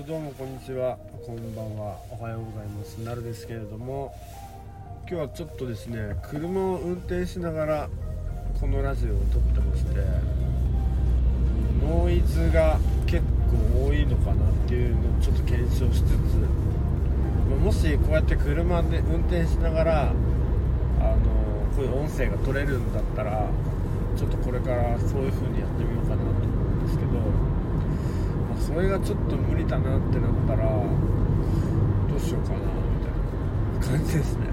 [0.00, 0.96] とどうもこんにちは。
[1.26, 1.98] こんばんは。
[2.10, 2.96] おはようございます。
[3.04, 4.14] なるですけれども
[5.06, 7.88] 今日はちょっとですね車を運転しながら
[8.58, 9.90] このラジオを撮ってまして
[11.84, 13.22] ノイズが結
[13.74, 16.16] 構多いのかなっていうのをちょっと検証しつつ
[17.62, 20.16] もしこうやって車で運転しながらあの
[21.76, 23.50] こういう音声が取れるんだったら
[24.16, 26.48] ちょっとこれからそういう風にやってみようかなと思う
[26.80, 27.49] んですけど、
[28.60, 34.50] それがちょっと無理だなってなったらどうしようかなみたいな感じですね。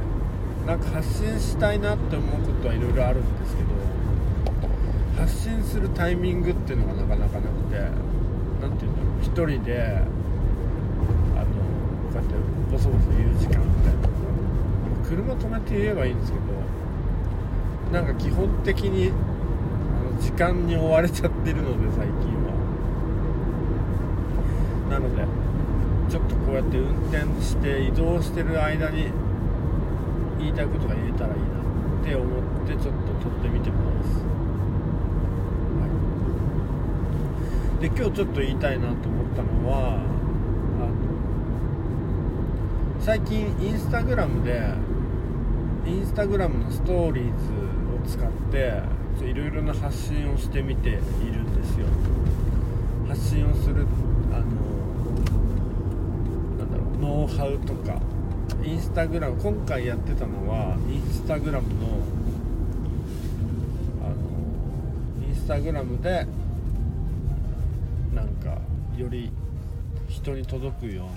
[0.65, 3.69] なんか発信したいなって思うことはいろいろあるんですけど
[5.17, 7.79] 発信するタイミングっていうのがなかなかなくて
[8.61, 9.09] 何て言うんだろ
[9.47, 9.81] う1人で
[11.35, 12.33] あのこうやって
[12.69, 14.09] ボソボソ言う時間みたいな
[15.07, 16.43] 車止めて言えばいいんですけど
[17.93, 19.13] なんか基本的に
[20.19, 22.46] 時間に追われちゃってるので最近は。
[24.89, 25.23] なので
[26.09, 29.11] ちょっとこうやって運転して移動してる間に
[30.39, 31.47] 言いたいことが言えたらいいな
[32.01, 34.07] って思ってちょっと撮ってみてます、
[35.75, 35.87] は
[37.79, 40.89] い、で今日ちょっと言いたいなと思ったのはあの
[43.01, 44.61] 最近インスタグラムで
[45.85, 48.81] インスタグラムのストーリーズを使って
[49.25, 51.46] いろいろな発信をしてみているん
[53.27, 53.85] 信をする
[54.31, 54.45] あの
[56.57, 57.99] なんだろうノウハウとか。
[58.63, 61.87] インスタグラム今回やってたのはインスタグラムの
[64.03, 64.15] あの
[65.27, 66.25] インスタグラムで
[68.13, 68.57] なんか
[68.97, 69.31] より
[70.09, 71.11] 人に届くような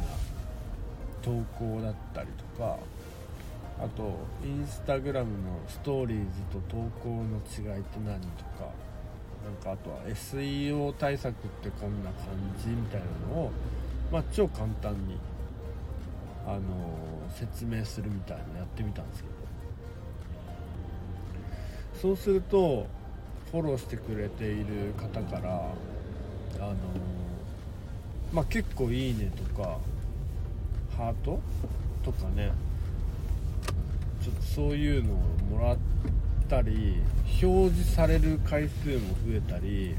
[1.22, 2.78] 投稿だったりとか。
[3.82, 4.12] あと
[4.44, 8.70] インスタグラムのストーリーズと投稿の違いって何とか。
[9.44, 12.28] なんかあとは SEO 対策ってこんな感
[12.62, 13.50] じみたいなのを、
[14.12, 15.18] まあ、超簡単に、
[16.46, 19.40] あのー、説明するみたいなのやってみたんですけど。
[22.00, 22.86] そうすると
[23.50, 25.66] フォローしてくれている方から、
[26.58, 26.76] あのー、
[28.32, 29.78] まあ、結構いいねとか
[30.96, 31.40] ハート
[32.04, 32.52] とかね
[34.22, 35.16] ちょっとそういうのを
[35.50, 35.78] もらっ
[36.50, 36.96] たり
[37.40, 39.94] 表示される回数も増えたり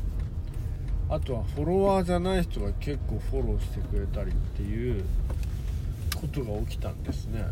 [1.09, 5.03] あとはフォロワーじゃない人が結構フォローしてくれたりっていう
[6.19, 7.45] ことが起きたんですね。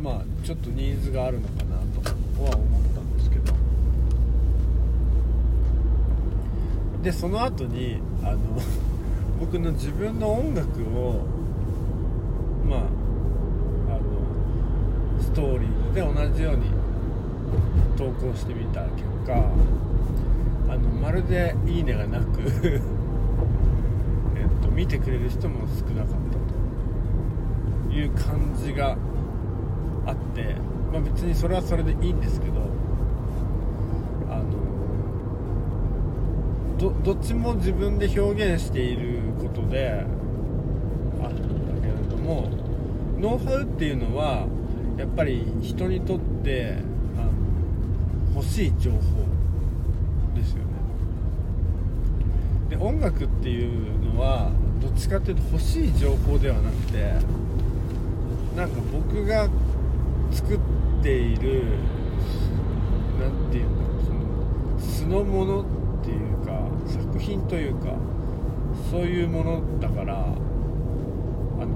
[0.00, 3.52] まあちょっとニーズがあるのかなとは思ったんですけど。
[7.02, 8.38] でその後にあの
[9.38, 11.26] 僕の自分の音楽を
[12.66, 13.03] まあ
[15.34, 16.70] トーリーで同じように
[17.96, 19.50] 投稿してみた結果
[20.68, 22.80] あのまるで「いいね」がなく え
[24.44, 26.38] っと見てくれる人も少なかった
[27.90, 28.96] という感じが
[30.06, 30.54] あって、
[30.92, 32.54] まあ、別にそれはそれでいいんですけど
[34.30, 34.44] あの
[36.78, 40.04] どどっちも自分で表現していることで
[41.22, 42.48] あるんだけれども
[43.20, 44.46] ノウハウっていうのは
[44.96, 46.76] やっぱり人にとって
[47.16, 47.30] あの
[48.34, 48.98] 欲しい情報
[50.34, 50.64] ですよね。
[52.70, 54.50] で音楽っていうのは
[54.80, 57.14] どっちかっていうと欲しい情報ではなくて
[58.56, 59.48] なんか僕が
[60.30, 60.58] 作っ
[61.02, 61.64] ている
[63.18, 65.64] 何て言うんだろうその素のものっ
[66.04, 67.94] ていうか作品というか
[68.90, 71.66] そういうものだからあの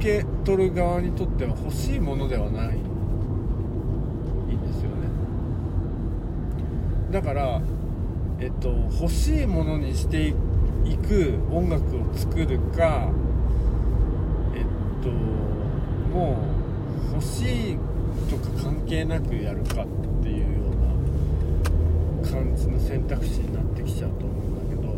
[0.00, 5.06] 受け取る側にとっては欲しいものではないいいんですよね。
[7.10, 7.60] だから
[8.40, 10.32] えっと欲しいものにしてい
[10.96, 13.10] く音楽を作るか
[14.56, 14.64] えっ
[15.02, 16.38] とも
[17.12, 17.78] う欲しい
[18.30, 19.86] とか関係なくやるかっ
[20.22, 20.70] ていうよ
[22.22, 24.94] うな感じの選択肢になってきちゃうと思うんだけど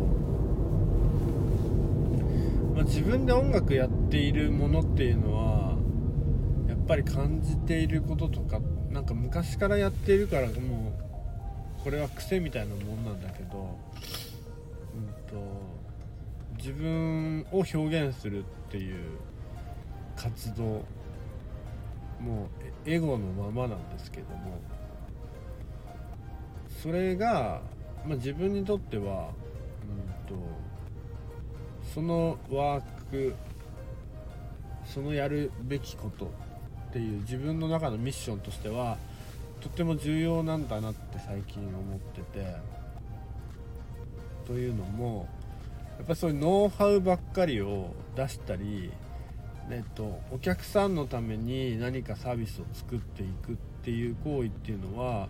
[2.73, 5.77] まあ、自分で音楽やっているものっていうのは
[6.67, 8.59] やっぱり感じていることとか
[8.91, 10.93] なんか昔からやっているからも
[11.79, 13.77] うこれは癖みたいなもんなんだけど、
[14.95, 15.35] うんと、
[16.57, 19.19] 自分を表現するっていう
[20.15, 20.63] 活動
[22.19, 22.49] も
[22.85, 24.61] うエゴのままなんですけども
[26.81, 27.61] それが、
[28.05, 29.29] まあ、自分にとっては、
[30.27, 30.35] うんと
[31.93, 32.81] そのワー
[33.11, 33.35] ク
[34.85, 36.25] そのやるべきこと
[36.89, 38.97] っていう自分の中のミッションとしては
[39.61, 42.55] とっても重要なんだなって最近思ってて
[44.45, 45.29] というのも
[45.97, 48.91] やっぱりそういうノウハウばっかりを出したり、
[49.69, 55.29] えっと、お客さんのために何かサービスを作っていくっていう行為っていうのは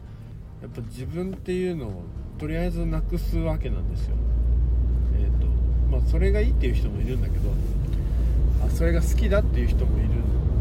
[0.61, 2.03] やっぱ自分っていうのを
[2.39, 4.15] とりあえずなくすわけなんですよ。
[5.93, 7.49] まあ、それがいいっていう人もいるんだけど
[8.65, 10.09] あそれが好きだっていう人もいる。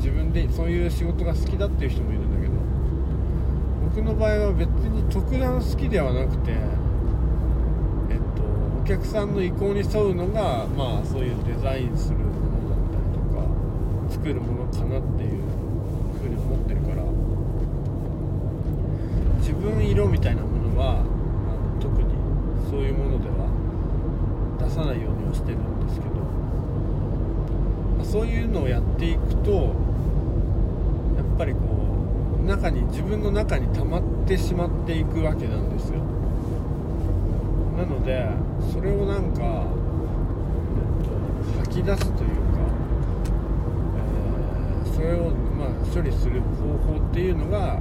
[0.02, 2.52] 自分でそういう仕事が好きだっていう人もいるんだけど
[3.84, 6.50] 僕の場合は別に特段好きではなくて
[8.10, 8.42] えっと
[8.82, 13.46] お客さんの意向に沿うのがまあそういうデザインするものだったりとか
[14.10, 15.38] 作るものかなっていう
[16.20, 17.04] ふうに思ってるから
[19.38, 21.06] 自分色みたいなものは
[21.78, 22.10] 特に
[22.68, 23.41] そういうものでは
[24.72, 26.14] さないようにはしてるんですけど、
[27.98, 31.58] まあ、そういうのをやっていくとやっぱりこ
[32.40, 36.00] う中に自分の中に溜まってしまっていくわけなんですよ。
[37.76, 38.28] なので
[38.72, 42.34] それをなんか、えっと、吐き出すというか、
[44.86, 47.80] えー、それを、まあ、処理する方法っていうのが、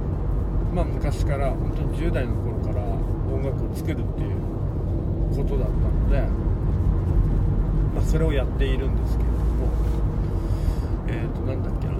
[0.74, 4.36] まあ、昔から本当に10代の頃から音楽を作るっていう
[5.36, 6.51] ことだったので、
[8.02, 9.42] あ、それをやっているんですけれども
[11.08, 11.92] えっ、ー、となんだっけな。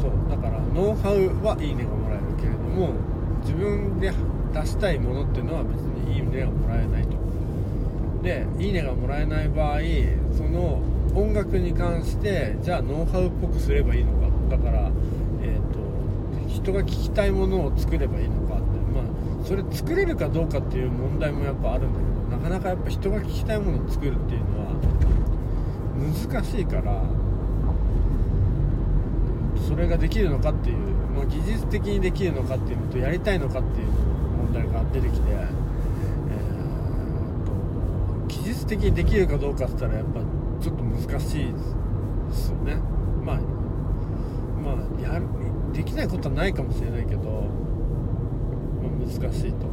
[0.00, 2.94] そうだからノウハウはいいねがもらえるけれども
[3.42, 4.12] 自分で
[4.52, 7.20] 出したいものっていうのは別にいいねがもらえないと。
[8.22, 9.78] でいいねがもらえない場合
[10.36, 10.82] その
[11.14, 14.28] 音楽に関してじゃあノウハウっぽくすればいいのか。
[14.50, 14.90] だから、
[15.42, 18.54] えーと、人が聞きたいものを作ればいいのか。
[18.54, 18.62] って
[18.94, 19.04] まあ
[19.44, 22.04] それ作れるかどうかっていう問題もやっぱあるんだけ
[22.36, 24.70] どなかなかやっぱ人が聞きたいものを作るっていうのは
[26.00, 27.04] 難しいから
[29.68, 30.76] それができるのかっていう、
[31.14, 40.20] まあ、技術的にできるのかっていうのとやりたいのかっていう問題が出てきてえー、技術的にできるかどうかって言ったらやっぱ
[40.62, 41.58] ちょっと難しいで
[42.34, 42.76] すよね。
[43.24, 43.40] まあ
[44.62, 45.26] まあやる
[45.72, 47.20] できないことはないかもしれないけど、
[48.82, 49.66] まあ、難しいと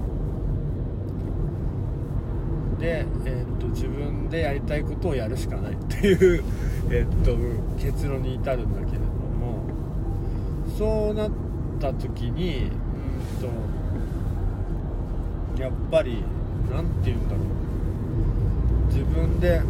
[2.80, 6.44] で、えー、っと自分でやりたいことをやるしかないっていう
[6.92, 7.36] えっと
[7.78, 9.64] 結論に至るんだけれども
[10.78, 11.32] そうなっ
[11.80, 12.74] た時にう
[13.46, 13.48] ん
[15.58, 16.24] とやっぱり
[16.72, 17.44] 何て言うんだろう。
[18.88, 19.62] 自分で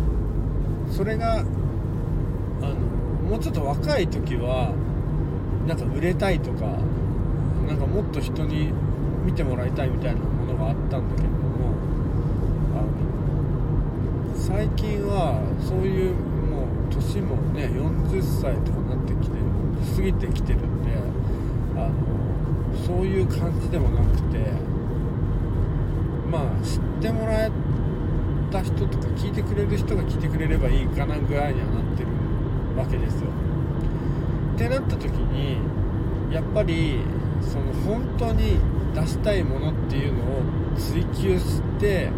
[0.90, 1.46] それがあの
[3.30, 4.74] もうちょっと若い時は
[5.68, 6.66] なんか売れたいとか
[7.68, 8.72] なんかもっと人に
[9.26, 11.76] 見てもらいたいみたいなものがあったんだけれども
[14.48, 19.36] 最近はそういうもう年もね40歳とかなってきて
[19.94, 20.96] 過ぎてきてるんで
[21.76, 21.92] あの
[22.88, 24.40] そういう感じでもなくて
[26.32, 27.52] まあ知ってもらえ
[28.50, 32.08] た人とか聞いてくれる人が聞いてくれればいいかなぐらいにはなってる
[32.78, 33.28] わけですよ。
[34.56, 35.58] ってなった時に
[36.34, 37.02] やっぱり
[37.42, 38.60] その本当に
[38.96, 40.26] 出したいものっていうのを
[40.78, 42.10] 追求して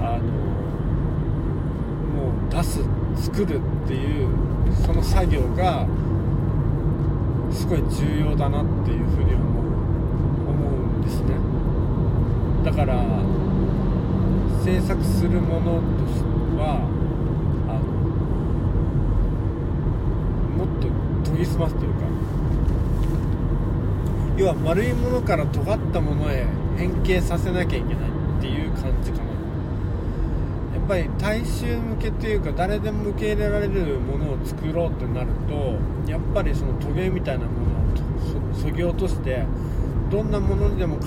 [0.00, 0.49] あの
[2.62, 2.80] す
[3.16, 4.28] 作るっていう
[4.86, 5.86] その作業が
[7.50, 9.64] すごい重要だなっていうふうに思う
[10.50, 11.34] 思うんですね。
[12.64, 12.94] だから
[14.62, 16.24] 制作するものとして
[16.58, 16.80] は
[17.68, 17.80] あの
[20.56, 20.88] もっと
[21.30, 22.00] 研ぎ澄ますというか
[24.36, 29.19] 要は丸いものから尖ったものへ変形させなきゃいけないっていう感じか
[30.90, 39.44] ぱり大衆向けというか誰でも受け入れられるものを作ろうってなるとやっぱりそのトゲみたいなものをそぎ落として
[40.10, 40.98] どんなものにでも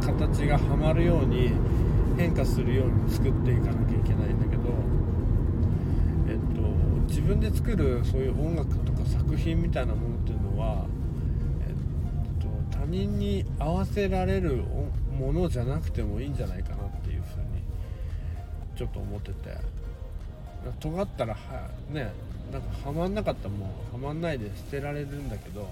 [0.00, 1.52] 形がはまるように
[2.16, 4.62] 変化するように作っていかなきゃいけないんだけど、
[6.26, 6.62] えっと、
[7.06, 10.86] 自分で作るそういう音楽とか作品みたいなものっていうのは、
[11.68, 14.64] えっと、他人に合わせられる
[15.18, 17.07] ものじゃなくてもいいんじゃないかなって
[18.78, 19.78] ちょっと思ってて。
[20.80, 22.12] 尖ったらはね
[22.52, 25.68] なんかはまんなかったらもうはまんないで捨てられるんだけど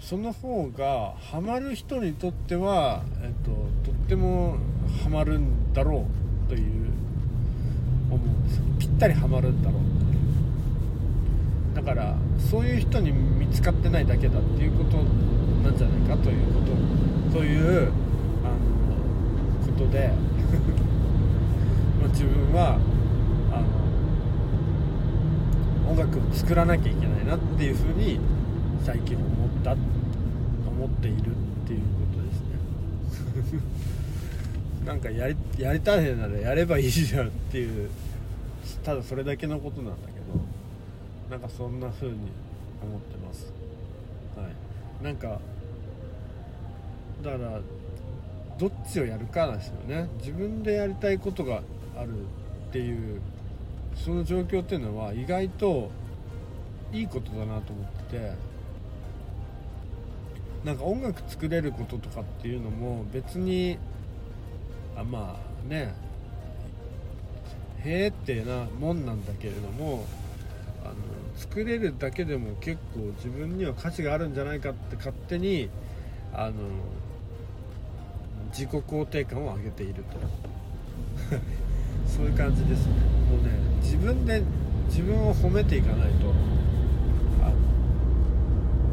[0.00, 3.50] その方がハマる人にとっては、えっと、
[3.90, 4.56] とっても
[5.02, 6.06] ハマるんだろ
[6.46, 6.90] うという
[8.10, 10.16] 思うんですぴったりハマるんだろうとい
[11.72, 11.74] う。
[11.74, 16.60] だからそういう人に見つかってないだけだっていうことなんじゃないかというこ
[17.32, 17.92] とという
[18.44, 20.12] あのことで。
[22.08, 22.78] 自分は
[23.52, 23.66] あの
[25.90, 28.20] 音楽を作らなきゃいけないなっていうふうに
[28.84, 31.34] 最近思った思っているっ
[31.66, 32.40] ていうことです
[33.56, 33.62] ね。
[34.86, 37.90] なんかやりやりたいならやればいいじゃんっていう
[38.84, 40.40] ただそれだけのことなんだけど
[41.30, 42.14] なんかそんな風に
[42.82, 43.52] 思ってます。
[44.36, 45.04] はい。
[45.04, 45.40] なんか
[47.22, 47.60] だから
[48.58, 50.08] どっちをやるかなんですよね。
[50.18, 51.62] 自分でやりたいことが
[51.98, 52.10] ある
[52.68, 53.20] っていう
[53.94, 55.90] その状況っていうのは意外と
[56.92, 58.32] いいことだなと思ってて
[60.64, 63.78] なんか音楽作れることとかっていうのも別に
[64.96, 65.36] あま
[65.66, 65.94] あね
[67.84, 70.04] へえってなもんなんだけれども
[70.84, 70.94] あの
[71.36, 75.68] 作れるだけでも結構自分には価値があるんじゃないかって勝手に
[76.32, 76.54] あの
[78.50, 81.38] 自己肯定感を上げていると。
[82.08, 82.86] そういう感じです。
[82.86, 82.92] ね
[83.30, 84.42] もうね自分で
[84.88, 86.32] 自分を褒めていかないと
[87.42, 87.52] あ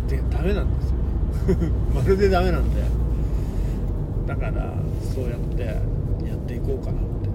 [0.09, 2.81] でダメなんですよねまるでダメなんで
[4.27, 4.73] だから
[5.13, 7.29] そうやってやっていこうかなって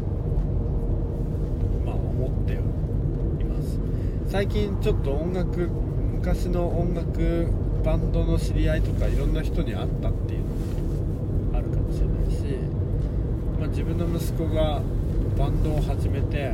[1.84, 3.78] まあ思っています
[4.28, 5.68] 最近ちょっと音楽
[6.14, 7.48] 昔の音楽
[7.82, 10.46] バンドの知り合いとかいろんな人に会ったっていうの
[11.52, 12.42] もあるかもしれないし、
[13.58, 14.82] まあ、自分の息子が
[15.40, 16.52] バンドを始めて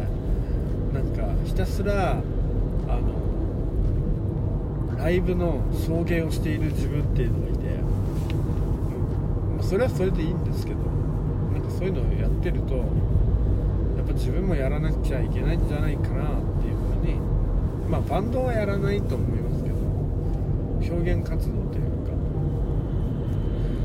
[0.94, 2.16] なんかひたすらあ
[3.00, 3.16] の
[4.96, 7.66] ライブの送迎をしている自分っていうのがいて、
[9.58, 10.78] うん、それはそれでいいんですけど
[11.52, 12.84] なんかそういうのをやってるとや
[14.04, 17.16] っぱ自分もやらなきゃいけないんじゃないかなっていうふうに
[17.90, 19.76] まあバンドはやらないと思いますけど
[20.94, 22.12] 表現活動というか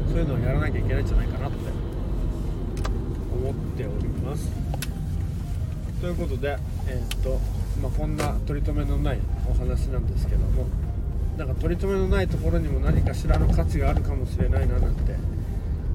[0.10, 1.58] そういうのをやらなきゃいけないんじゃないかなって
[3.34, 4.61] 思っております。
[6.01, 7.39] ということでえー、っと
[7.81, 10.67] まあ、こんな取り留めのないお話なんですけども
[11.38, 15.15] なんか取り留めのないところにも何かしらの価値があるかもしれないななんて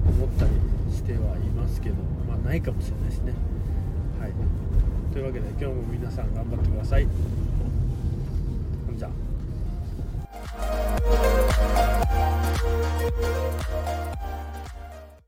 [0.05, 0.51] 思ったり
[0.93, 1.95] してはいますけど
[2.27, 3.33] まあないかもしれないですね。
[4.19, 4.31] はい。
[5.13, 7.07] というわけで今日も皆さん頑張ってください。
[8.87, 9.09] ほんじゃ